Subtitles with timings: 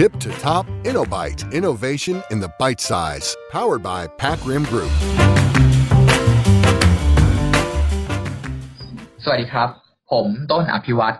[0.00, 1.52] Tip to top InnoBite.
[1.52, 3.36] Innovation in the bite size.
[3.50, 4.92] Powered by Pac Rim Group.
[9.24, 9.68] สวัสดีครับ
[10.10, 11.16] ผมต้นอภิวัตร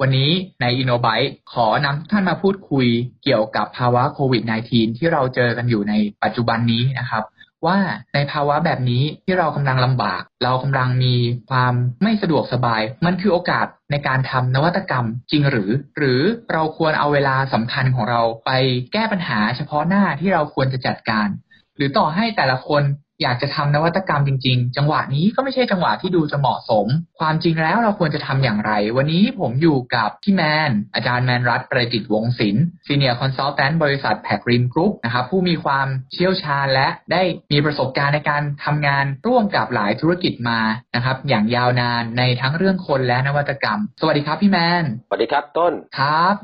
[0.00, 2.86] วันนี้ใน InnoBite ขอนำท่านมาพูดคุย
[3.24, 7.24] เกี่ยวกับภาวะโควิด -19 ที่เราเจอกันอยู่ในปัจจุบันนี้นะครับ
[7.66, 7.78] ว่า
[8.14, 11.14] ในภาวะแบบนี้ที่เรากำลังลำบาก เรากำลังมี
[11.50, 11.72] ความ
[12.02, 16.20] ไม่สะดวกสบาย มันคือโอกาส ในการทำนวัตกรรมจริงหรือ หรือ
[16.52, 18.50] เราควรเอาเวลาสำคัญของเราไป
[18.92, 21.28] แก้ปัญหาเฉพาะหน้าที่เราควรจะจัดการ
[21.76, 22.82] หรือต่อให้แต่ละคน
[23.22, 26.86] อยากจะทำนวัตกรรมจริง ๆ จังหวะนี้ก็ไม่ใช่จังหวะที่ดูจะเหมาะสม
[27.20, 40.60] ความจริงแล้วเราควรจะทำอย่างไร วันนี้ผมอยู่กับพี่แมน อาจารย์แมนรัตน์ประดิษฐ์วงศิลป์ senior consultant บริษัท PacRim Group นะครับผู้มีความเชี่ยวชาญและได้มีประสบการณ์ในการทำงานร่วมกับหลายธุรกิจมา
[40.94, 46.36] นะครับอย่างยาวนานในทั้งเรื่องคนและนวัตกรรม สวัสดีครับพี่แมน สวัสดีครับต้นครับ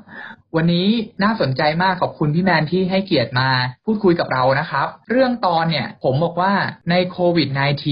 [0.56, 0.88] วันนี้
[1.22, 3.48] น่าสนใจมากขอบคุณพี่แมนที่ให้เกียรติมา
[3.84, 6.52] พูดคุยกับเรานะครับ เรื่องตอนเนี่ยผมบอกว่า
[6.90, 7.48] ในโควิด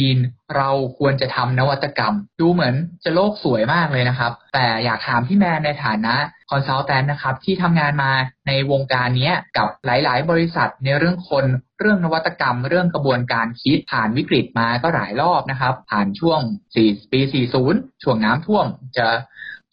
[0.07, 6.15] -19 เราควรจะทำนวัตกรรม ดูเหมือนจะโลกสวยมากเลยนะครับ แต่อยากถามพี่แมนในฐานะ
[6.51, 8.13] คอนซัลแทนนะครับ ที่ทำงานมา
[8.49, 11.45] ในวงการนี้กับหลาย ๆ บริษัทในเรื่องคน
[11.81, 16.41] เรื่องนวัตกรรม เรื่องกระบวนการคิดผ่านวิกฤตมาก็หลายรอบนะครับ ผ่านช่วง
[16.77, 17.21] 4ปี
[17.63, 18.67] 40 ช่วงน้ำท่วม
[18.99, 19.07] จะ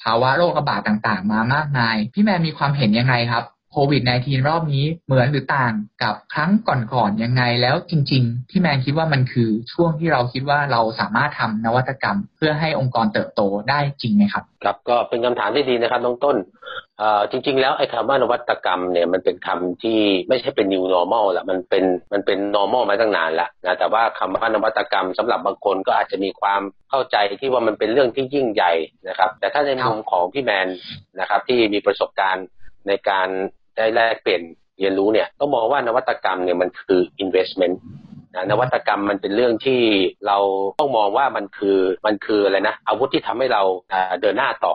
[0.07, 3.43] ภาวะโรคระบาดต่างๆ มามากมาย พี่แมนมีความเห็นยังไงครับ
[3.89, 6.51] วิด -19 รอบนี้เหมือนหรือต่างกับครั้ง
[6.93, 16.37] ก่อนๆยังไงแล้วจริงๆพี่แมนคิดว่ามันคือช่วงที่เราคิดว่าเราสามารถทำนวัตกรรม เพื่อให้องค์กรเติบโตได้จริงไหมครับครับก็เป็นคำถามที่ดีนะครับน้องต้น
[17.31, 21.83] จริง ๆ แล้วไอ้คำว่านวัตกรรมเนี่ยมันเป็นคำที่ไม่ใช่เป็น new normal ละมันเป็น
[22.13, 28.73] มันเป็น normal มาตั้งนานแล้วนะแต่ว่าคำว่านวัตกรรมสำหรับบางคนก็อาจจะมีความเข้าใจที่ว่ามันเป็นเรื่องที่ยิ่งใหญ่
[29.07, 30.67] นะครับ แต่ถ้าในมุมของพี่แมน
[31.19, 32.45] นะครับที่มีประสบการณ์
[32.87, 33.29] ในการ
[33.77, 34.41] ได้แลกเปลี่ยน
[34.79, 37.75] เรียนรู้เนี่ยต้องมองว่านวัตกรรมเนี่ยมันคือ investment
[38.51, 39.81] นวัตกรรมมันเป็นเรื่องที่
[40.27, 40.37] เรา
[40.79, 43.61] ต้องมองว่ามันคือมันคืออะไรนะอาวุธที่ทำให้เรา
[44.21, 44.73] เดินหน้าต่อ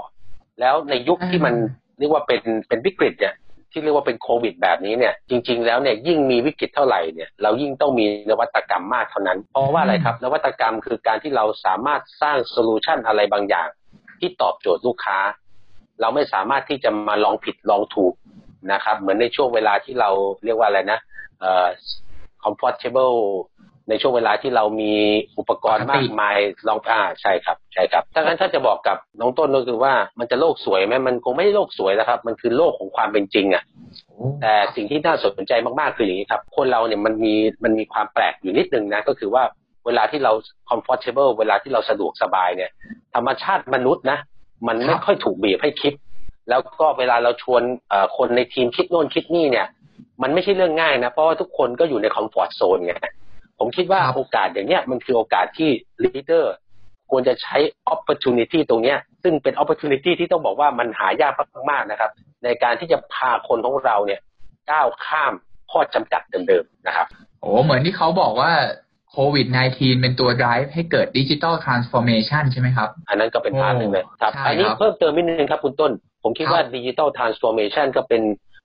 [0.60, 1.54] แล้วในยุคที่มัน
[1.98, 3.34] เรียกว่าเป็นเป็นวิกฤตเนี่ย
[3.72, 13.68] ที่เรียกว่าเป็นโควิดแบบนี้เนี่ยจริง ๆ แล้วเนี่ยยิ่งมีวิกฤตเท่าไหร่เนี่ยเรายิ่งต้องมีนวัตกรรมมากเท่านั้น เพราะว่าอะไรครับ นวัตกรรมคือการที่เราสามารถสร้างโซลูชันอะไรบางอย่าง
[14.20, 15.18] ที่ตอบโจทย์ลูกค้า
[16.00, 18.14] เราไม่สามารถที่จะมาลองผิดลองถูก
[18.72, 20.10] นะครับ เหมือนในช่วงเวลาที่เรา
[20.44, 20.98] เรียกว่าอะไรนะ
[21.40, 21.68] เอ่อ
[22.44, 23.16] comfortable
[23.88, 24.92] ในช่วงเวลาที่เรามี
[25.38, 26.36] อุปกรณ์มากมาย
[26.68, 33.64] ลองอ่าใช่ครับ ใช่ครับถ้างั้นถ้าจะบอกกับน้องต้นก็คือว่ามันจะโลกสวยไหมมันคงไม่โลกสวยแล้วครับ มันคือโลกของความเป็นจริงอะ
[34.40, 37.34] แต่สิ่งที่น่าสนใจมากๆคืออย่างนี้ครับ คนเราเนี่ยมันมี
[37.64, 39.42] มันมีความแปลกอยู่นิดนึงนะก็คือว่า
[39.86, 40.32] เวลาที่เรา
[40.70, 42.70] comfortable เวลาที่เราสะดวกสบายเนี่ย
[43.14, 44.18] ธรรมชาติมนุษย์นะ
[44.68, 45.92] มันไม่ค่อยถูกบีบให้คิด
[46.48, 47.62] แล้วก็เวลาเราชวน
[48.16, 49.66] คนในทีมคิดโน่นคิดนี่เนี่ย
[50.22, 52.94] มันไม่ใช่เรื่องง่ายนะ เพราะว่าทุกคนก็อยู่ในคอมฟอร์ทโซนไง
[53.58, 55.70] ผมคิดว่าโอกาสอย่างเนี้ยมันคือโอกาสที่
[56.04, 56.54] leader
[57.10, 57.56] ควรจะใช้
[57.94, 61.32] opportunity ตรงเนี้ย ซึ่งเป็น opportunity ที่ต้องบอกว่ามันหายาก
[61.70, 62.10] มากๆนะครับ
[62.44, 64.20] ในการที่จะพาคนของเราเนี่ย
[64.70, 65.32] ก้าวข้าม
[65.70, 67.06] ข้อจำกัดเดิมๆนะครับ
[67.40, 68.52] โอ้เหมือนที่เขาบอกว่า
[69.12, 75.92] โควิด -19 เป็นตัว drive ให้เกิด digital transformation ใช่ไหมครับ อันนั้นก็เป็น part หนึ่งเลยครับ อันนี้เพิ่มเติมนิดนึงครับคุณต้น
[76.22, 78.22] ผมคิดว่า digital transformation ก็เป็น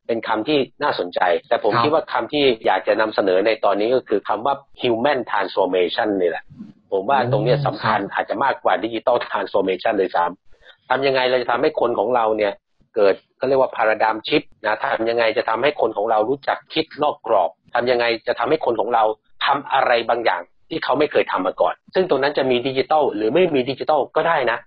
[0.07, 6.43] เป็นคำที่น่าสนใจ แต่ผมคิดว่าคำที่อยากจะนำเสนอในตอนนี้ก็คือคำว่า human transformation นี่แหละ
[6.91, 12.53] ผมว่าตรงนี้สำคัญอาจจะมากกว่า digital transformation เลยด้วยซ้ำทำยังไงเราจะทำให้คนของเราเนี่ย
[12.95, 19.03] เกิดก็เรียกว่า paradigm shift นะทำยังไงจะทำให้คนของเรารู้จักคิดนอกกรอบทำยังไงจะทำให้คนของเรา
[19.45, 24.57] ทำอะไรบางอย่างที่เขาไม่เคยทำมาก่อน ซึ่งตรงนั้นจะมีดิจิตอลหรือไม่มีดิจิตอลก็ได้นะ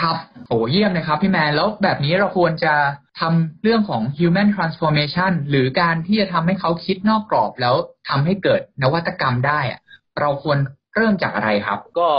[0.00, 0.16] ครับ
[0.48, 2.74] โอ้เยี่ยมเลยครับพี่แมนแล้วแบบนี้เราควรจะ
[3.20, 7.74] ทำเรื่องของ human transformation หรือการที่จะทำให้เขาคิดนอกกรอบแล้ว
[8.08, 9.80] ทำให้เกิดนวัตกรรมได้อะ
[10.20, 10.58] เราควร
[10.94, 12.10] เริ่มจากอะไรครับ ก็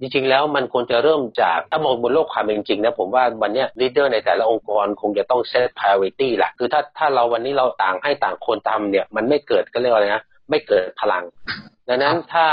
[0.00, 11.24] จริงๆแล้วมันควรจะเริ่มจากถ้ามองบนโลกความเป็นจริงนะผมว่าวันนี้ leader ในแต่ละองค์กรคงจะต้อง set priority แหละคือถ้าถ้าเราวันนี้เราต่างให้ต่างคนทำเนี่ย มันไม่เกิดก็เรียกว่าอะไรนะ ไม่เกิดพลัง
[11.88, 12.46] ดังนั้นถ้า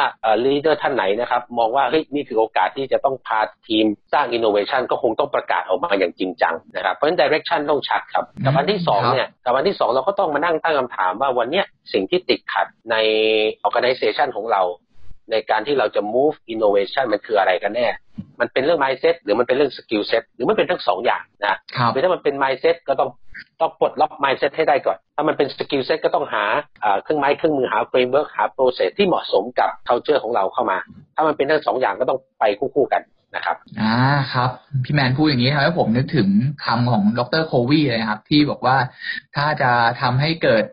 [0.46, 12.96] leader ท่านไหนนะครับ มองว่าเฮ้ยนี่คือโอกาสที่จะต้องพาทีมสร้างอินโนเวชันก็คงต้องประกาศออกมาอย่างจริงจังนะครับ เพราะฉะนั้น direction ต้องชัดครับกับอันที่สองเนี่ยกับอันที่สองเราก็ต้องมานั่งตั้งคำถามว่าวันเนี้ยสิ่งที่ติดขัดใน
[13.66, 14.62] organization ของเรา
[15.32, 17.88] ในการที่เราจะ move innovation มันคืออะไรกันแน่
[18.40, 21.58] มันเป็นเรื่อง mindset หรือมันเป็นเรื่อง skill set หรือมันเป็นทั้งสองอย่างนะ
[21.94, 23.10] คือถ้ามันเป็น mindset ก็ต้อง
[23.62, 26.44] ต้องปลดล็อก mindset ให้ได้ก่อนถ้ามันเป็น skill set ก็ต้องหา
[27.04, 30.78] เครื่องไม้เครื่องมือหา framework หา process ที่เหมาะสมกับ culture ของเราเข้ามา
[31.16, 33.02] ถ้ามันเป็นทั้งสองอย่างก็ต้องไปคู่ๆกัน
[33.36, 33.96] นะครับ อ่า
[34.34, 34.50] ครับ
[34.84, 36.30] พี่แมนพูดอย่างนี้ทำให้ผมนึกถึง
[36.66, 38.78] คำของดรโควีเลยครับ ที่บอกว่า
[39.36, 39.72] ถ้าจะ
[40.02, 40.66] ทำให้เกิด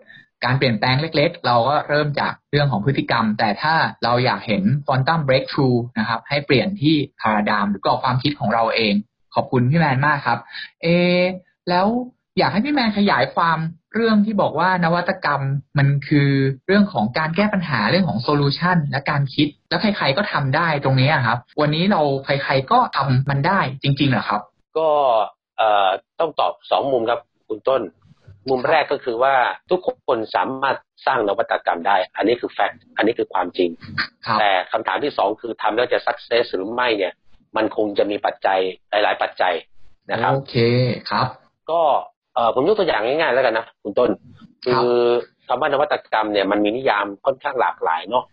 [0.45, 3.75] การเปลี่ยนแปลงเล็กๆ เราก็เริ่มจากเรื่องของพฤติกรรม แต่ถ้า
[4.05, 5.69] เราอยากเห็น quantum breakthrough
[5.99, 8.95] นะครับ ให้เปลี่ยนที่ paradigm หรือกรอบความคิดของเราเอง
[9.35, 10.39] ขอบคุณพี่แมนมากครับ
[10.83, 10.87] เอ
[11.69, 11.87] แล้ว
[12.39, 13.59] อยากให้พี่แมนขยายความ
[13.95, 15.43] เรื่องที่บอกว่านวัตกรรม
[15.79, 16.29] มันคือ
[16.67, 24.41] เรื่องของการแก้ปัญหาเรื่องของ solution และการคิด แล้วใครๆก็ทำได้ตรงนี้ครับ วันนี้เราใครๆก็ทำมันได้จริงๆเหรอครับ
[24.79, 24.89] ก็
[25.59, 25.89] เอ่อ
[26.21, 27.83] ต้องตอบสองมุมครับคุณต้น
[28.49, 29.35] มุมแรกก็คือว่า
[29.71, 30.77] ทุกคนสามารถ
[31.07, 33.71] สร้างนวัตกรรมได้ อันนี้คือแฟกต์อันนี้คือความจริง
[34.27, 37.13] ครับแต่คำถามที่สองคือทำแล้วจะสักเซสหรือไม่เนี่ย
[37.57, 38.59] มันคงจะมีปัจจัย
[38.91, 39.55] หลาย ๆ ปัจจัย
[40.11, 40.57] นะครับโอเค
[41.11, 41.27] ครับ
[41.71, 42.18] ก็เออ
[42.55, 44.11] ผมยกตัวอย่างง่ายๆแล้วกันนะคุณต้น
[44.67, 45.01] ครับคือ
[45.47, 48.25] คำว่านวัตกรรมเนี่ยมันมีนิยามค่อนข้างหลากหลายเนาะ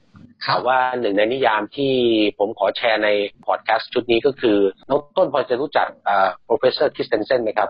[0.45, 1.93] ครัแต่บว่าหนึ่งในนิยามที่
[2.37, 3.09] ผมขอแชร์ใน
[3.45, 4.57] พอดแคสต์ชุดนี้ก็คือ
[4.89, 7.69] น้องต้นพอจะรู้จักอ่า professor Christensen ไหมครับ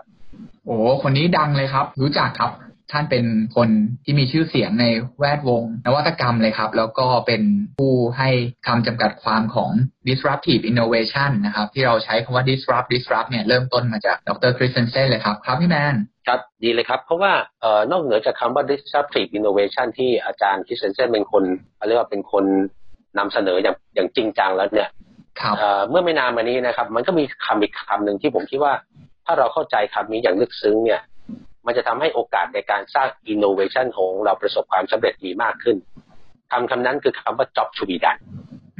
[0.64, 2.50] โอ้คนนี้ดังเลยครับ รู้จักครับ
[2.92, 3.24] ท่านเป็น
[3.56, 3.68] คน
[4.04, 4.86] ที่มีชื่อเสียงใน
[5.18, 7.42] แวดวง นวัตกรรมเลยครับ แล้วก็เป็น
[7.78, 8.30] ผู้ให้
[8.66, 9.70] คำจำกัดความของ
[10.08, 15.94] disruptive innovation นะครับ ที่เราใช้คำว่า disrupt disrupt เนี่ยเริ่มต้นมาจากดรคริสเซนเซนเลยครับครับพี่แมน
[16.26, 21.44] ครับดีเลยครับ เพราะว่าเอ่อนอกเหนือจากคำว่า disruptive innovation ที่อาจารย์ Christensen เป็นคน
[21.86, 22.44] เรียกว่าเป็นคน
[23.18, 24.90] นำเสนออย่างอย่างจริงจังแล้วเนี่ย
[25.40, 28.72] ครับเอ่อเมื่อไม่นานมานี้นะครับ มันก็มีคำอีกคำหนึ่งที่ผมคิดว่า
[29.26, 31.00] ถ้าเราเข้าใจคำนี้อย่างลึกซึ้งเนี่ย
[31.66, 35.76] มันจะทำให้โอกาสในการสร้าง innovation ของเราประสบความสำเร็จมีมากขึ้น
[36.52, 38.20] คำคำนั้นคือคำว่า job to be done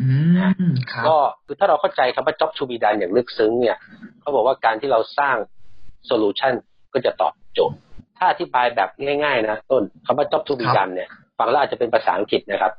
[0.00, 1.16] อืมครับก็
[1.46, 3.76] คือถ้าเราเข้าใจคำว่า job to be done อย่างลึกซึ้งเนี่ย
[4.20, 5.36] เขาบอกว่าการที่เราสร้าง
[6.10, 6.54] solution
[6.92, 7.76] ก็จะตอบโจทย์
[8.18, 8.88] ถ้าอธิบายแบบ
[9.24, 11.08] ง่ายๆ นะต้นคำว่า job to be ครับ done เนี่ย
[11.38, 12.72] ฟังแล้วอาจจะเป็นภาษาอังกฤษนะครับ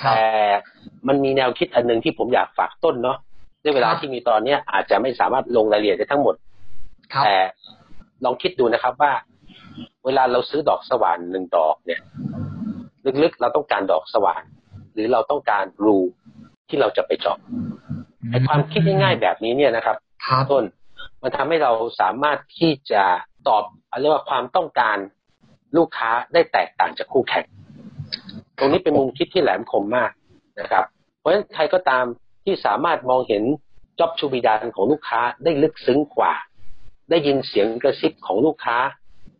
[0.00, 0.26] ครับแต่
[1.08, 3.18] มันมีแนวคิดอันหนึ่งที่ผมอยากฝากต้นเนาะ
[3.62, 6.34] ด้วยเวลาครับที่มีตอนเนี้ยอาจจะไม่สามารถลงรายละเอียดได้ทั้งหมด
[7.12, 7.36] ครับแต่
[8.24, 9.12] ลองคิดดูนะครับว่า
[10.04, 12.00] เวลาเราซื้อดอกสว่านหนึ่งดอกเนี่ย
[13.22, 14.42] ลึกๆเราต้องการดอกสว่าน
[14.94, 15.98] หรือเราต้องการรู
[16.68, 17.38] ที่เราจะไปเจาะ
[18.30, 19.96] ไอ้ความคิดง่ายๆแบบนี้เนี่ยนะครับ
[20.26, 20.64] ครับต้น
[21.22, 23.02] มันทำให้เราสามารถที่จะ
[23.48, 23.64] ตอบ
[24.00, 24.96] เรียกว่าความต้องการ
[25.76, 27.44] ลูกค้าได้แตกต่างจากคู่แข่ง
[28.58, 30.10] ตรงนี้เป็นมุมคิดที่แหลมคมมาก
[30.60, 30.84] นะครับ
[31.18, 32.04] เพราะฉะนั้นใครก็ตาม
[32.44, 33.42] ที่สามารถมองเห็น
[33.98, 36.34] job to be done ของลูกค้าได้ลึกซึ้งกว่า
[37.10, 38.78] ได้ยินเสียงกระซิบของลูกค้า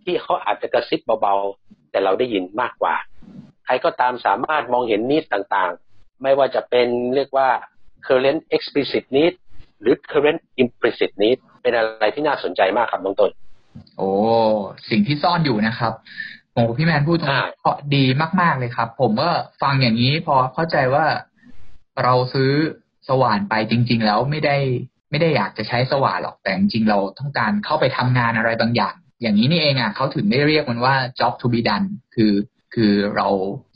[0.05, 2.95] ที่เขาอาจจะกระซิบเบาๆ แต่เราได้ยินมากกว่า
[3.65, 7.49] ใครก็ตามสามารถมองเห็นนิสต่างๆ ไม่ว่าจะเป็นเรียกว่า
[8.07, 9.35] current explicit need
[9.81, 13.31] หรือ current implicit need เป็นอะไรที่น่าสนใจมากครับน้องต้น
[13.97, 14.11] โอ้
[14.91, 15.93] สิ่งที่ซ่อนอยู่นะครับ
[16.53, 18.05] โอ้พี่แมนพูดตรงนี้อ่าเพราะดี
[18.41, 19.31] มาก ๆเลยครับ ผมก็
[19.63, 21.07] ฟังอย่างนี้พอเข้าใจว่า
[22.03, 22.51] เราซื้อ
[23.09, 24.57] สว่านไปจริง ๆ แล้วไม่ได้
[25.11, 32.33] ไม่ได้อยากจะใช้สว่านหรอกแต่จริงๆเราต้องการเข้าไปทำงานอะไรบางอย่าง อย่างนี้นี่เองอะเขาถึงได้เรียกมันว่า job to be done คือ
[32.75, 33.29] คือเรา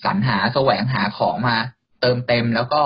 [0.05, 1.57] สรรหาแสวงหาของมา
[2.01, 2.83] เติมเต็มแล้วก็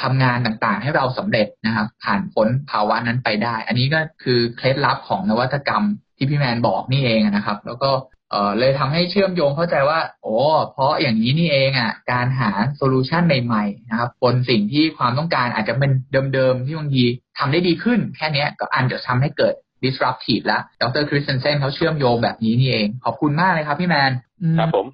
[0.00, 5.84] ทำงานต่างๆ ให้เราสำเร็จนะครับ ผ่านพ้นภาวะนั้นไปได้ อันนี้ก็คือเคล็ดลับของนวัตกรรม
[6.16, 7.90] ที่พี่แมนบอกนี่เองนะครับ แล้วก็
[8.30, 10.36] เอ่อเลยทำให้เชื่อมโยงเข้าใจว่า โอ้
[10.72, 15.92] เพราะอย่างนี้นี่เองอะการหา solution ใหม่ๆนะครับบนสิ่งที่ความต้องการอาจจะเป็น
[16.34, 17.04] เดิมๆที่บางที
[17.38, 19.54] ทำได้ดีขึ้น แค่นี้ก็อันจะทำให้เกิด
[19.84, 21.04] disruptive แล้วดร.
[21.08, 24.86] Christensen เขาเชื่อมโยงแบบนี้นี่เอง ขอบคุณมากเลยครับพี่แมนอืมครับผม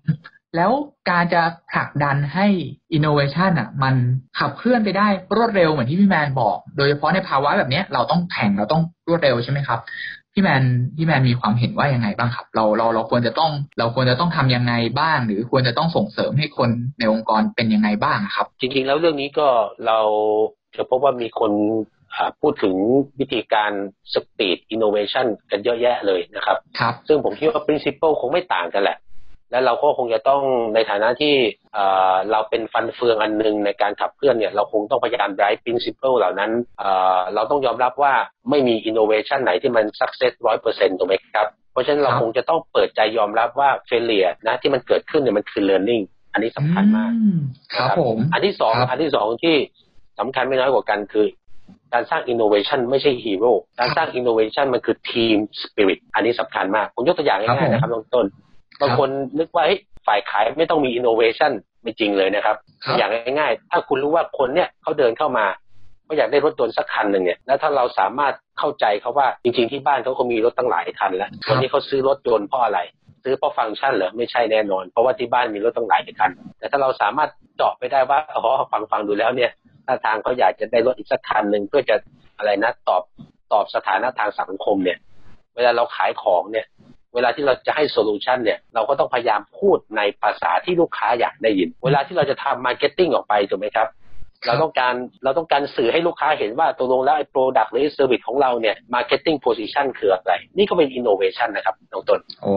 [0.56, 0.70] แล้ว
[1.10, 2.46] การจะผลักดันให้
[2.96, 3.94] innovation อะ มัน
[4.38, 9.80] ขับเคลื่อนไปได้รวดเร็วเหมือนที่พี่แมนบอก โดยเฉพาะในภาวะแบบเนี้ยเราต้องแข่งเราต้องรวดเร็วใช่ไหมครับ
[10.32, 10.62] พี่แมน
[10.96, 19.48] พี่แมนมีความเห็นว่ายังไงบ้างครับ เราเราเราควรจะต้องเราควรจะต้องทำยังไงบ้าง หรือควรจะต้องส่งเสริมให้คนในองค์กรเป็นยังไงบ้างครับ จริงๆ แล้วเรื่องนี้ก็
[19.86, 20.00] เรา
[20.76, 21.52] จะพบว่ามีคน
[21.93, 21.93] อ่า
[22.40, 22.74] พูดถึง
[23.20, 23.72] วิธีการ
[24.14, 28.98] speed innovation กันเยอะแยะเลยนะครับครับ ซึ่งผมคิดว่า principle คงไม่ต่างกันแหละ
[29.50, 30.42] และเราก็คงจะต้อง
[30.74, 31.34] ในฐานะที่
[31.74, 38.12] เอ่อเราเป็นฟันเฟืองอันหนึ่งในการขับเคลื่อนเนี่ย เราคงต้องพยายาม drive principle เหล่านั้นเอ่อเราต้องยอมรับว่า
[38.50, 47.30] ไม่มี innovation ไหนที่มัน success ร้อยเปอร์เซ็นต์ถูกไหมครับ เพราะฉะนั้นเราครับคงจะต้องเปิดใจยอมรับว่า failure นะที่มันเกิดขึ้นเนี่ยมันคือ learning อันนี้สำคัญมากอื
[47.74, 49.56] ครับผม อันที่สองครับอันที่สองที่
[50.20, 51.26] สำคัญไม่น้อยกว่ากันคือ
[51.92, 58.26] การสร้าง innovation ไม่ใช่ฮีโร่การสร้าง innovation มันคือ team spirit อันนี้สำคัญมาก ผมยกตัวอย่างครับง่ายๆนะครับผมน้องต้น
[58.80, 65.46] บางคนนึกว่าเฮ้ยฝ่ายขายไม่ต้องมี innovation ไม่จริงเลยนะครับครับ อย่างง่ายๆ ถ้าคุณรู้ว่าคนเนี่ยเขาเดินเข้ามา
[66.04, 72.78] เขาอยากได้รถยนต์สักคันหนึ่งเนี่ย แล้วถ้าเราสามารถเข้าใจเขาว่าจริงๆที่บ้านเขาก็มีรถตั้งหลายคันแล้วครับวันนี้เขาซื้อรถยนต์เพราะอะไร
[73.24, 79.50] ซื้อเพราะฟังก์ชันเหรอไม่ใช่แน่นอน เพราะว่าที่บ้านมีรถตั้งหลายคัน แต่ถ้าเราสามารถเจาะไปได้ว่าอ๋อฟังฟังดูแล้วเนี่ย
[79.86, 81.96] ถ้าทางเขาอยากจะได้รถอีกสักคันหนึ่งเพื่อจะ
[82.38, 83.02] อะไรนะตอบ
[83.52, 84.98] ตอบสถานะทางสังคมเนี่ย
[85.56, 86.66] เวลาเราขายของเนี่ย
[87.14, 93.88] เวลาที่เราจะให้ solution เนี่ย เราก็ต้องพยายามพูดในภาษาที่ลูกค้าอยากได้ยิน เวลาที่เราจะทำ marketing ออกไปถูกไหมครับ
[94.46, 102.56] เราต้องการเราต้องการสื่อให้ลูกค้าเห็นว่าตกลงแล้วไอ้ product หรือ service ของเราเนี่ย marketing position คืออะไร นี่ก็เป็นอินโนเวชันนะครับน้องต้นโอ้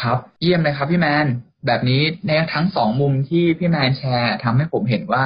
[0.00, 1.26] ครับ เยี่ยมเลยครับพี่แมน
[1.66, 5.24] แบบนี้ในทั้งสองมุมที่พี่แมนแชร์ทำให้ผมเห็นว่า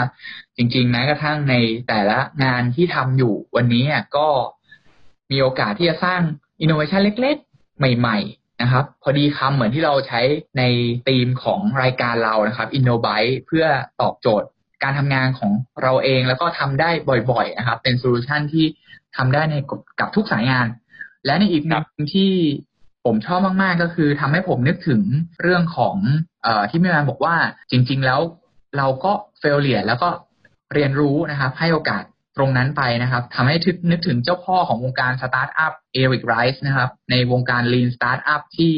[0.57, 1.55] จริงๆแม้กระทั่งใน
[1.89, 3.85] แต่ละงานที่ทำอยู่วันนี้
[4.17, 4.29] ก็
[5.31, 6.21] มีโอกาสที่จะสร้าง
[6.61, 10.21] อินโนเวชันเล็กๆ ใหม่ ๆ นะครับ พอดีคำเหมือนที่เราใช้
[10.59, 10.63] ใน
[11.09, 13.67] ธีมของรายการเรานะครับ Innovate เพื่อ
[14.01, 14.49] ตอบโจทย์
[14.83, 15.53] การทำงานของ
[15.83, 16.91] เราเองแล้วก็ทำได้
[17.31, 18.67] บ่อยๆนะครับ เป็น solution ที่
[19.17, 19.55] ทำได้ใน
[20.01, 20.67] กับทุกสายงาน
[21.27, 22.33] และในอีกหนึ่งที่
[23.05, 25.01] ผมชอบมากๆก็คือทำให้ผมนึกถึง
[25.43, 25.97] เรื่องของ
[26.43, 27.37] เอ่อที่พี่แมนบอกว่า
[27.71, 28.21] จริง ๆ แล้ว
[28.79, 30.09] เราก็ failure แล้วก็
[30.75, 32.03] เรียนรู้นะครับ ให้โอกาส
[32.37, 38.73] ตรงนั้นไปนะครับทำให้ทึกนึกถึงเจ้าพ่อของวงการสตาร์ทอัพ Eric Ries นะครับ ในวงการ Lean Startup ที่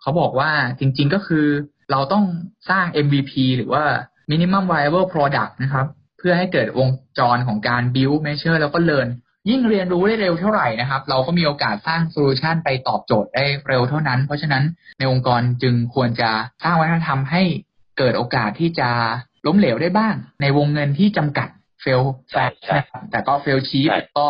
[0.00, 1.46] เขาบอกว่าจริง ๆ ก็คือ
[1.90, 2.24] เราต้อง
[2.70, 3.84] สร้าง MVP หรือว่า
[4.30, 5.86] Minimum Viable Product นะครับ
[6.18, 9.08] เพื่อให้เกิดวงจรของการ build measure แล้วก็ learn
[9.50, 14.64] ยิ่งเรียนรู้ได้เร็วเท่าไหร่นะครับ เราก็มีโอกาสสร้าง solution ไปตอบโจทย์ได้เร็วเท่านั้น เพราะฉะนั้น
[14.98, 16.30] ในองค์กรจึงควรจะ
[16.62, 17.42] สร้างวัฒนธรรมให้
[17.98, 18.90] เกิดโอกาสที่จะ
[19.46, 21.48] ล้มเหลวได้บ้าง ในวงเงินที่จำกัด
[21.80, 24.26] fail fast นะครับแต่ก็ fail cheap ก็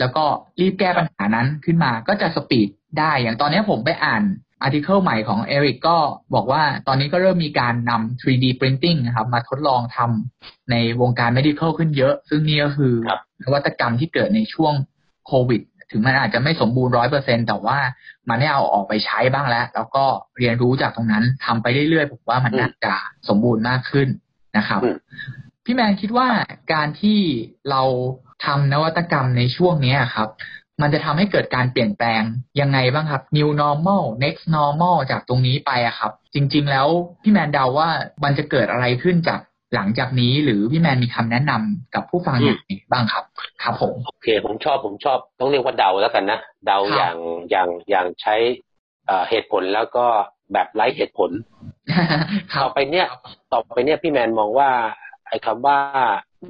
[0.00, 0.24] แล้วก็
[0.60, 2.68] รีบแก้ปัญหานั้นขึ้นมาก็จะ speed
[2.98, 4.22] ได้อย่างตอนนี้ผมไปอ่าน
[4.62, 5.96] article ใหม่ของ Eric ก็
[6.34, 12.94] บอกว่าตอนนี้ก็เริ่มมีการนำ 3D printing นะครับมาทดลองทำในวงการ medical ขึ้นเยอะ ซึ่งนี่ก็คือ
[13.42, 14.72] นวัตกรรมที่เกิดในช่วง
[15.26, 17.78] โควิด ถึงมันอาจจะไม่สมบูรณ์ร้อยเปอร์เซ็นแต่ว่า
[18.28, 20.04] มันได้เอาออกไปใช้บ้างแล้ว แล้วก็
[20.36, 22.94] เรียนรู้จากตรงนั้นทำไปเรื่อยๆผมว่ามันน่าจะ
[23.28, 24.08] สมบูรณ์มากขึ้น
[24.56, 24.80] นะครับ
[25.64, 26.28] พี่แมนคิดว่า
[26.72, 27.18] การที่
[27.70, 27.82] เรา
[28.44, 30.28] ทำนวัตกรรมในช่วงนี้ครับ
[30.82, 32.22] มันจะทำให้เกิดการเปลี่ยนแปลง
[32.60, 36.86] ยังไงบ้างครับ new normal next normal จากตรงนี้ไปอะครับ จริง ๆ แล้ว
[37.22, 37.88] พี่แมนเดาว่า
[38.24, 39.40] มันจะเกิดอะไรขึ้นจาก
[39.74, 43.24] หลังจากนี้หรือพี่แมนมีคำแนะนำกับผู้ฟังอย่างไรบ้างครับ
[43.62, 47.16] ครับผมโอเค ผมชอบผมชอบต้องเรียกว่าเดาแล้วกันนะเดาอย่าง
[47.50, 48.36] อย่างอย่างใช้
[49.30, 50.06] เหตุผลแล้วก็
[50.52, 51.30] แบบไร้เหตุผล
[52.62, 53.06] ต่อไปเนี่ย
[53.52, 54.70] ต่อไปเนี่ยพี่แมนมองว่า
[55.28, 55.78] ไอ้คำว่า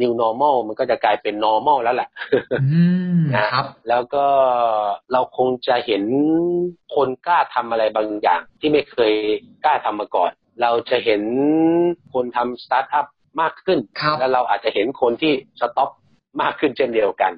[0.03, 2.09] new normal มันก็จะกลายเป็น normal แล้วแหละ
[3.37, 4.27] นะครับ แล้วก็
[5.13, 6.03] เราคงจะเห็น
[6.95, 9.13] คนกล้าทำอะไรบางอย่าง ที่ไม่เคย
[9.65, 10.31] กล้าทำมาก่อน
[10.63, 11.23] เราจะเห็น
[12.13, 13.07] คนทำสตาร์ทอัพ
[13.41, 13.79] มากขึ้น
[14.19, 15.91] แล้วเราอาจจะเห็นคนที่ stop
[16.43, 17.33] มากขึ้นเช่นเดียวกัน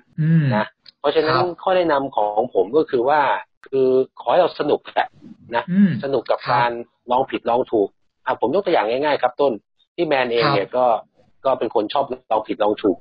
[0.57, 0.67] นะ
[1.01, 3.21] เพราะฉะนั้นข้อแนะนำของผมก็คือว่า
[3.67, 3.89] คือ
[4.21, 5.09] ขอให้เราสนุกแหละ
[5.57, 5.65] นะ
[6.05, 6.71] สนุกกับการ
[7.11, 7.89] ลองผิดลองถูก
[8.27, 9.53] อะผมยกตัวอย่างง่ายๆ ครับต้น
[9.95, 10.87] ที่แมนเองเนี่ยก็
[11.45, 12.99] ก็เป็นคนชอบลองผิดลองถูก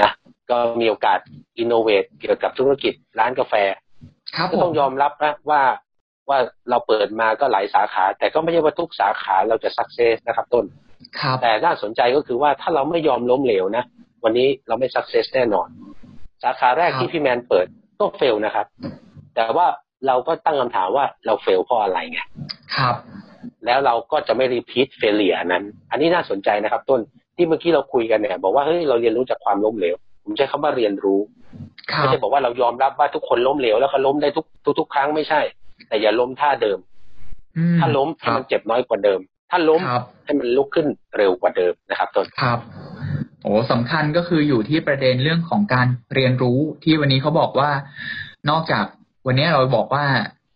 [0.00, 0.10] นะ
[0.50, 1.18] ก็มีโอกาส
[1.58, 3.54] innovate เกี่ยวกับธุรกิจร้านกาแฟ
[4.50, 5.62] ก็ต้องยอมรับนะว่า
[6.28, 6.38] ว่า
[6.70, 10.64] เราเปิดมาก็หลายสาขา แต่ก็ไม่ใช่ว่าทุกสาขาเราจะ success นะครับต้น
[11.42, 13.84] แต่น่าสนใจก็คือว่าถ้าเราไม่ยอมล้มเหลวนะ
[14.24, 15.68] วันนี้เราไม่ success แน่นอน
[16.42, 17.66] สาขาแรกที่พี่แมนเปิด
[18.00, 18.66] ก็ fail นะครับ
[19.34, 19.66] แต่ว่า
[20.06, 22.20] เราก็ตั้งคำถามว่าเรา fail เพราะอะไรไง
[22.76, 22.94] ครับ
[23.66, 27.00] แล้วเราก็จะไม่ repeat failure นั้น อันนี้น่าสนใจนะครับ ต้น
[27.36, 31.20] ที่เมื่อกี้เราคุยกันเนี่ยบอกว่าเฮ้ยเราเรียนรู้จากความล้มเหลวผมใช้คำว่าเรียนรู้
[31.96, 35.40] ไม่ใช่บอกว่าเรายอมรับว่าทุกคนล้มเหลวแล้วก็ล้มได้ทุกทุกทุกครั้งไม่ใช่
[35.88, 36.78] แต่อย่าล้มท่าเดิม
[37.80, 39.80] ถ้าล้มให้มันเจ็บน้อยกว่าเดิม ถ้าล้ม
[40.24, 42.58] ให้มันลุกขึ้นเร็วกว่าเดิมนะครับต้นครับ
[43.42, 47.70] โอ้สำคัญก็คืออยู่ที่ประเด็นเรื่องของการเรียนรู้ที่วันนี้เขาบอกว่า
[48.50, 48.84] นอกจาก
[49.26, 50.04] วันนี้เราบอกว่า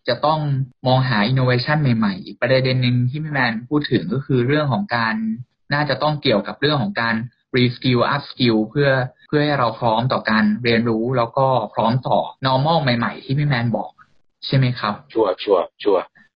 [0.08, 0.40] จะต้อง
[0.86, 5.14] มองหาอินโนเวชันใหม่ๆอีกประเด็นหนึ่งที่พี่แมนพูดถึงก็คือเรื่องของการ
[5.74, 7.14] น่าจะต้องเกี่ยวกับเรื่องของการ
[7.56, 8.90] reskill up skill เพื่อ
[9.28, 13.90] เพื่อให้เราพร้อมต่อการเรียนรู้แล้วก็พร้อมต่อ normal ใหม่ ๆ ที่พี่แมนบอก
[14.46, 15.98] ใช่ไหมครับ ชัวชัวชัว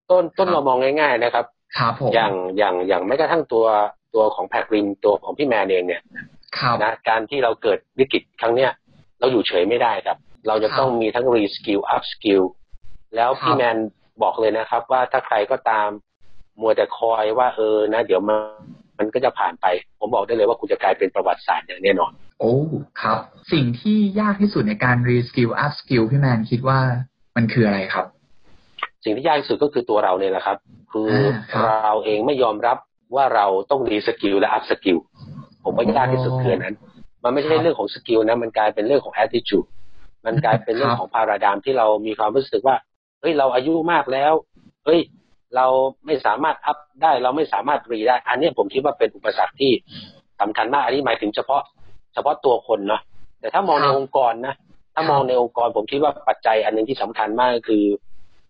[0.10, 1.46] ต้นต้นเรามองง่าย ๆ นะครับ
[1.78, 3.66] ครับผมอย่างอย่างอย่างไม่กระทั่งตัว
[4.16, 6.02] ตัวของแพคริมตัวของพี่แมนเองเนี่ย
[6.84, 8.72] นะการที่เราเกิดวิกฤตครั้งเนี้ย
[9.20, 12.44] เราอยู่เฉยไม่ได้ครับ เราจะต้องมีทั้ง reskill up skill
[13.16, 13.78] แล้วพี่แมน
[14.24, 15.90] บอกเลยนะครับ ว่าถ้าใครก็ตาม
[16.62, 18.38] มัวแต่คอยว่าเออนะ เดี๋ยวมา
[19.00, 19.66] มันก็จะผ่านไป
[20.00, 22.56] ผมบอกได้เลยว่าคุณจะกลายเป็นประวัติศาสตร์อย่างแน่นอน โอ้
[23.02, 23.18] ครับ
[23.54, 26.80] สิ่งที่ยากที่สุดในการ reskill upskill พี่แมนคิดว่า
[27.36, 28.06] มันคืออะไรครับ
[29.04, 30.58] สิ่งที่ยากที่สุดก็คือตัวเราเนี่ยแหละครับ
[30.92, 31.10] คือ
[31.66, 32.78] เราเองไม่ยอมรับ
[33.16, 34.98] ว่าเราต้อง reskill และ upskill
[35.64, 36.76] ผมว่ายากที่สุดคืออันนั้น
[37.24, 39.68] มันไม่ใช่เรื่องของ skill นะ มันกลายเป็นเรื่องของแอ t i t u d e
[40.26, 42.76] มันกลายเป็นเรื่องของ paradigm ที่เรามีความรู้สึกว่า
[43.22, 44.34] เฮ้ย เราอายุมากแล้ว
[44.86, 45.00] เฮ้ย
[45.56, 45.68] เรา
[46.06, 49.72] ไม่สามารถ up ได้ เราไม่สามารถ re ได้ อันนี้ผมคิดว่าเป็นอุปสรรคที่
[50.42, 51.62] สำคัญมาก อันนี้หมายถึงเฉพาะ
[52.14, 53.02] เฉพาะตัวคนเนาะ
[53.40, 54.56] แต่ถ้ามองในองค์กรนะ
[54.94, 57.84] ถ้ามองในองค์กรผมคิดว่าปัจจัยอันหนึงที่สำคัญมากก็คือ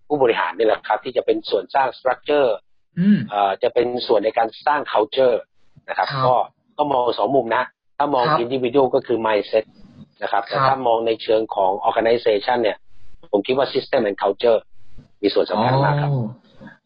[0.07, 2.49] ผู้บริหารนี่แหละครับ ที่จะเป็นส่วนสร้าง structure
[2.99, 5.35] อืมเอ่อจะเป็นส่วนในการสร้าง culture
[5.89, 6.35] นะครับครับก็
[6.77, 7.63] ก็มองสองมุมนะ
[7.97, 9.65] ถ้ามองครับ individual ก็คือ mindset
[10.21, 12.77] นะครับแต่ครับถ้ามองในเชิงของ organization เนี่ย
[13.31, 14.59] ผมคิดว่า system and culture
[15.21, 16.27] มีส่วนสำคัญมากครับอ๋อ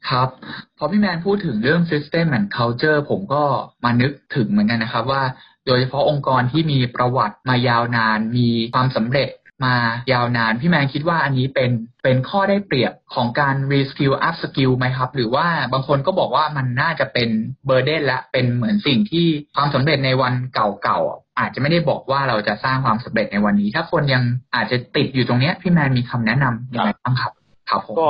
[0.10, 0.30] ครับ
[0.78, 3.44] พอพี่แมนพูดถึงเรื่อง system and culture ผมก็
[3.84, 5.24] มานึกถึงเหมือนกันนะครับ ว่า
[5.68, 9.30] โดยเฉพาะองค์กรที่มีประวัติมายาวนาน มีความสำเร็จ
[9.66, 9.76] มา
[10.14, 11.72] ยาวนาน พี่แมนคิดว่าอันนี้เป็น
[12.04, 17.30] เป็นข้อได้เปรียบของการ reskill up skill ไหมครับ หรือว่าบางคนก็บอกว่ามันน่าจะเป็น
[17.68, 24.24] burden และเป็นเหมือนสิ่งที่ความสำเร็จในวันเก่าๆอาจจะไม่ได้บอกว่าเราจะสร้างความสำเร็จในวันนี้ ถ้าคนยัง
[24.56, 27.32] อาจจะติดอยู่ตรงนี้พี่แมนมีคำแนะนำยังไงบ้างครับ
[27.70, 28.08] ครับผมก็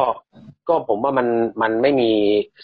[0.70, 1.28] ก็ผมว่ามัน
[1.62, 2.12] มันไม่มี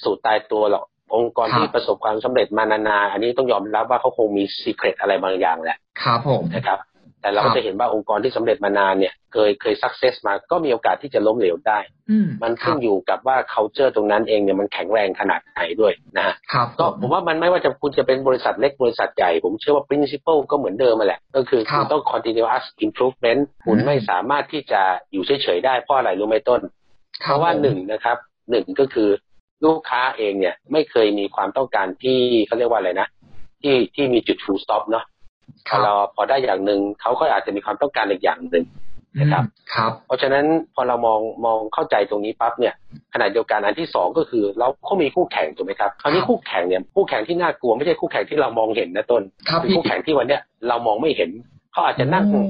[0.03, 6.79] สูตรตายตัวหรอกองค์กรครับที่ประสบความสำเร็จมานานๆอันนี้ต้องยอมรับว่าเขาคงมีซีเครตอะไรบางอย่างแหละครับผมนะครับ
[7.21, 11.79] แต่เราครัก็บจะเห็นว่าองค์กรที่สำเร็จมานานเนี่ยเคยเคยสักเซสมาก็มีโอกาสที่จะล้มเหลวได้
[12.10, 24.81] อืมมันครัขึ้บนอยู่กับว่า culture ตรงนั้นเองเนี่ยมันแข็งแรงขนาดไหนด้วยนะฮะครับก็ผมว่ามันไม่ว่าจะคุณจะเป็นบริษัทเล็กบริษัทใหญ่ ผมเชื่อว่า principle ก็เหมือนเดิมมาแหละ ก็คือครัคุบณต้อง continuous improvement คุณอืมไม่สามารถที่จะ
[25.12, 26.62] อยู่เฉยๆได้เพราะอะไรรู้ไหมต้น
[27.21, 28.17] เพราะว่าผมหนึ่งนะครับ
[28.49, 29.09] หนึ่งก็คือ
[29.65, 33.07] ลูกค้าเองเนี่ย ไม่เคยมีความต้องการที่เขาเรียกว่าอะไรนะ
[33.61, 35.05] ที่ที่มีจุด full stop เนาะ
[35.69, 38.65] คพอรับเราพอได้อย่างหนึ่งเขาก็อาจจะมีความต้องการอีกอย่างหนึ่ง
[39.19, 42.73] นะครับอืมครับ เพราะฉะนั้นพอเรามองมองเข้าใจตรงนี้ปั๊บเนี่ย
[43.13, 51.29] ขณะเดียวกันอันที่สองก็คือเราเขามีคู่แข่งถูกไหมครับคราวนี้คู่แข่งเนี่ยคู่แข่งที่น่ากลัวไม่ใช่คู่แข่งที่เรามองเห็นนะต้นครับคือพี่คู่แข่งที่วันเนี้ยเรามองไม่เห็น
[51.71, 52.41] เขาอาจจะนั่งโอ้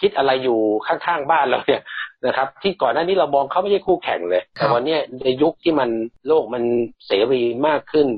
[0.00, 1.80] คิดอะไรอยู่ข้างๆบ้านเราเนี่ย
[2.26, 5.90] นะครับ ที่ก่อนหน้านี้เรามองเขาไม่ใช่คู่แข่งเลย แต่วันเนี้ยในยุคที่มัน
[6.26, 6.62] โลกมัน
[7.06, 8.08] เสรีมากขึ้น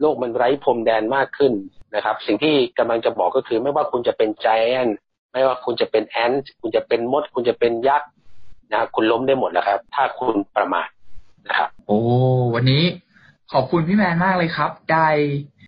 [0.00, 1.52] โลกมันไร้พรมแดนมากขึ้น
[1.94, 4.88] นะครับ สิ่งที่กำลังจะบอกก็คือไม่ว่าคุณจะเป็นไจแอน
[5.32, 8.10] ไม่ว่าคุณจะเป็นแอนคุณจะเป็นมด คุณจะเป็นยักษ์
[8.70, 10.88] นะครับคุณล้มได้หมดแล้วครับ ถ้าคุณประมาท
[11.48, 11.98] นะครับ โอ้
[12.54, 12.82] วันนี้
[13.52, 15.08] ขอบคุณพี่แมนมากเลยครับ ได้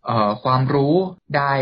[0.07, 0.95] เอ่อความรู้
[1.37, 1.53] ได้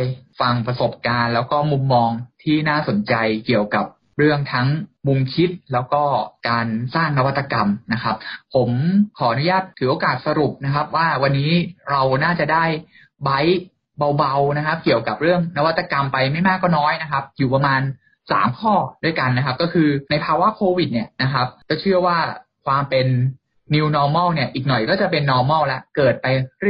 [0.41, 2.11] ฟังประสบการณ์ แล้วก็มุมมอง
[2.43, 3.15] ที่น่าสนใจ
[3.47, 3.85] เกี่ยวกับ
[4.19, 4.67] เรื่องทั้ง
[5.09, 6.03] มุมคิดแล้วก็
[6.49, 8.17] การสร้างนวัตกรรมนะครับ
[8.55, 8.71] ผม
[9.19, 11.51] ขออนุญาตถือโอกาสสรุปนะครับ ว่าวันนี้
[11.91, 12.65] เราน่าจะได้
[13.25, 13.63] ไบต์
[14.19, 17.81] เบาๆนะครับ เกี่ยวกับเรื่องนวัตกรรมไปไม่มากก็น้อยนะครับ อยู่ประมาณ
[18.33, 22.19] สามข้อด้วยกันนะครับ ก็คือในภาวะโควิดเนี่ยนะครับ ก็เชื่อว่า
[22.67, 23.07] ความเป็น
[23.75, 26.27] new normal เนี่ยอีกหน่อยก็จะเป็น normal แล้วเกิดไป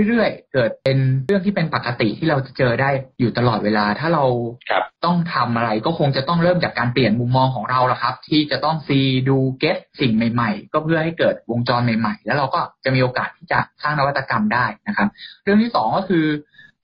[0.08, 4.24] เรื่อยๆ เกิดเป็นเรื่องที่เป็นปกติที่เราจะเจอได้อยู่ตลอดเวลา ถ้าเรา
[4.70, 15.08] ครับต้องทำอะไรก็คงจะต้องเริ่มจากการเปลี่ยนมุมมองของเราละครับ ที่จะต้องซีดูเก็ตสิ่งใหม่ๆ ก็เพื่อให้เกิดวงจรใหม่ๆ แล้วเราก็จะมีโอกาสที่จะสร้างนวัตกรรมได้นะครับ
[15.44, 16.26] เรื่องที่สองก็คือ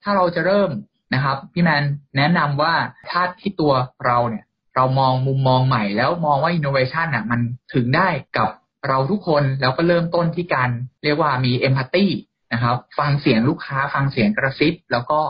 [0.03, 0.71] ถ้าเราจะเริ่ม
[1.15, 1.85] นะครับพี่แมน
[2.17, 2.75] แนะนำว่า
[3.11, 3.73] ถ้าที่ตัว
[4.07, 4.45] เราเนี่ย
[4.77, 7.41] เรามองมุมมองใหม่แล้วมองว่า innovation น่ะมัน
[7.75, 8.51] ถึงได้กับ
[8.89, 10.71] เราทุกคนแล้วก็เริ่มต้นที่การ
[11.05, 12.07] เรียกว่ามี empathy
[12.53, 15.21] นะครับฟังเสียงลูกค้าฟังเสียงกระซิบแล้วก็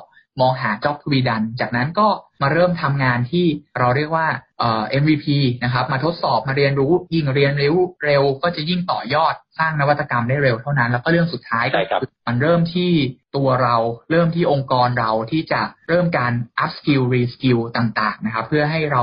[0.40, 2.08] มองหา job to be done จากนั้นก็
[2.42, 3.46] มาเริ่มทำงานที่
[3.78, 4.26] เราเรียกว่า
[4.58, 5.26] เอ่อ MVP
[5.64, 12.90] นะครับมาทดสอบมาเรียนรู้ยิ่งเรียนรู้เร็วก็จะยิ่งต่อยอดสร้างนวัตกรรมได้เร็วเท่านั้น แล้วก็เรื่องสุดท้ายก็ใช่ครับคือมันเริ่มที่
[13.36, 13.76] ตัวเรา
[14.10, 16.32] เริ่มที่องค์กรเราที่จะเริ่มการ
[16.64, 19.02] up skill re skill ต่าง ๆ นะครับ เพื่อให้เรา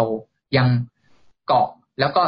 [0.58, 0.68] ยัง
[1.48, 2.24] เกาะแล้วก็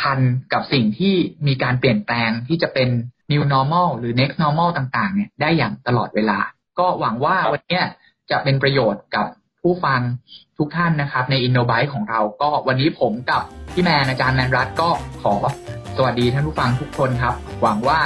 [0.00, 0.20] ทัน
[0.52, 1.14] กับสิ่งที่
[1.46, 2.88] มีการเปลี่ยนแปลงที่จะเป็น
[3.32, 6.38] new normal หรือ next normal ต่างๆ เนี่ยได้อย่างตลอดเวลา
[6.78, 7.84] ก็หวังว่าครับวันเนี้ย
[8.30, 9.26] จะเป็นประโยชน์กับ
[9.62, 10.00] ผู้ฟัง
[10.58, 13.42] ทุกท่านนะครับ ใน InnoByte ของเราก็วันนี้ผมกับ
[13.74, 14.88] พี่แมนอาจารย์แมนรัตก็
[15.22, 15.34] ขอ
[15.96, 18.00] สวัสดีท่านผู้ฟังทุกคนครับ หวังว่า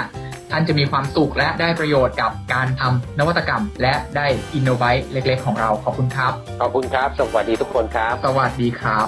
[0.51, 9.07] ท่านจะมีความสุขและได้ประโยชน์กับการทำนวัตกรรม และได้ InnoByte เล็ก ๆ ของเราขอบคุณครับ ขอบคุณครับ สวัสดีทุกคนครับ สวัสดีครับ